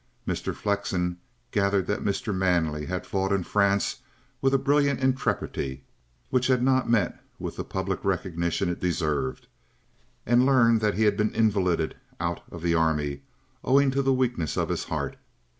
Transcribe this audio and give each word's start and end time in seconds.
Mr. 0.27 0.51
Flexen 0.55 1.19
gathered 1.51 1.85
that 1.85 2.03
Mr. 2.03 2.33
Manley 2.33 2.87
had 2.87 3.05
fought 3.05 3.31
in 3.31 3.43
France 3.43 3.97
with 4.41 4.51
a 4.51 4.57
brilliant 4.57 4.99
intrepidity 4.99 5.83
which 6.31 6.47
had 6.47 6.63
not 6.63 6.89
met 6.89 7.23
with 7.37 7.55
the 7.55 7.63
public 7.63 8.03
recognition 8.03 8.67
it 8.67 8.79
deserved, 8.79 9.45
and 10.25 10.43
learned 10.43 10.81
that 10.81 10.95
he 10.95 11.03
had 11.03 11.15
been 11.17 11.29
invalided 11.35 11.95
out 12.19 12.41
of 12.51 12.63
the 12.63 12.73
Army 12.73 13.21
owing 13.63 13.91
to 13.91 14.01
the 14.01 14.11
weakness 14.11 14.57
of 14.57 14.69
his 14.69 14.85
heart. 14.85 15.17